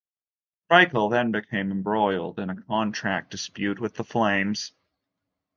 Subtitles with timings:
[0.71, 4.73] Reichel then became embroiled in a contract dispute with the Flames.